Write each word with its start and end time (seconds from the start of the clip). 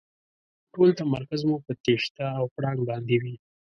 ټول 0.73 0.89
تمرکز 1.01 1.41
مو 1.47 1.55
په 1.65 1.71
تېښته 1.83 2.25
او 2.39 2.43
پړانګ 2.55 2.79
باندې 2.89 3.15
وي. 3.21 3.35